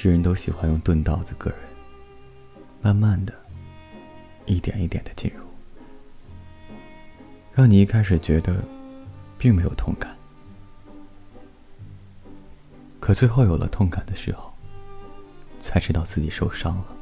[0.00, 1.58] 世人都喜欢用钝刀子割人，
[2.80, 3.34] 慢慢的，
[4.46, 5.42] 一点一点的进入，
[7.52, 8.62] 让你一开始觉得
[9.36, 10.16] 并没有痛感，
[13.00, 14.54] 可最后有了痛感的时候，
[15.60, 16.96] 才知道自己受伤了。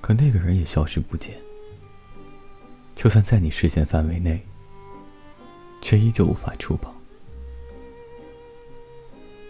[0.00, 1.36] 可那个人也消失不见，
[2.94, 4.40] 就算在你视线范围内，
[5.82, 6.90] 却依旧无法触碰，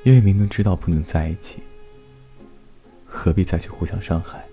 [0.02, 1.62] 因为明明知道不能在一起。
[3.22, 4.44] 何必再去互相伤害？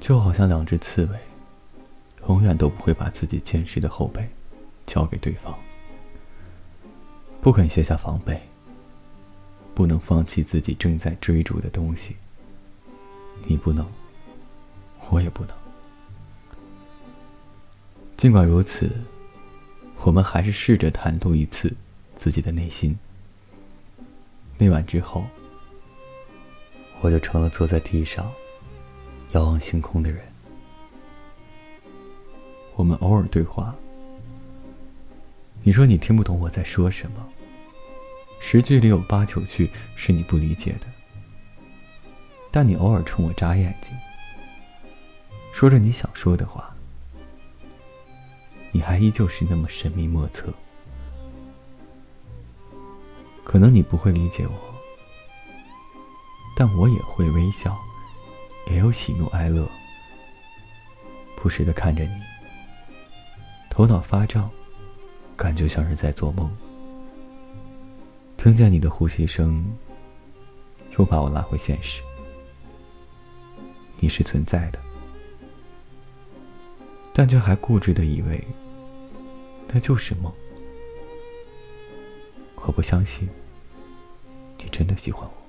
[0.00, 1.18] 就好像两只刺猬，
[2.28, 4.26] 永远都不会把自己坚实的后背
[4.86, 5.54] 交给对方，
[7.42, 8.40] 不肯卸下防备，
[9.74, 12.16] 不能放弃自己正在追逐的东西。
[13.44, 13.86] 你不能，
[15.10, 15.54] 我也不能。
[18.16, 18.90] 尽管如此，
[20.04, 21.70] 我们还是试着袒露一次
[22.16, 22.98] 自己的内心。
[24.56, 25.22] 那晚之后。
[27.06, 28.32] 我就成了坐在地上，
[29.30, 30.20] 遥望星空的人。
[32.74, 33.72] 我们偶尔对话，
[35.62, 37.24] 你说你听不懂我在说什么，
[38.40, 40.86] 十句里有八九句是你不理解的，
[42.50, 43.92] 但你偶尔冲我眨眼睛，
[45.52, 46.74] 说着你想说的话，
[48.72, 50.52] 你还依旧是那么神秘莫测。
[53.44, 54.75] 可能你不会理解我。
[56.58, 57.76] 但我也会微笑，
[58.70, 59.68] 也有喜怒哀乐，
[61.36, 62.10] 不时的看着你，
[63.68, 64.50] 头脑发胀，
[65.36, 66.50] 感觉像是在做梦。
[68.38, 69.62] 听见你的呼吸声，
[70.98, 72.00] 又把我拉回现实。
[73.98, 74.78] 你是存在的，
[77.12, 78.42] 但却还固执的以为
[79.68, 80.32] 那就是梦。
[82.56, 83.28] 我不相信，
[84.56, 85.45] 你真的喜欢我。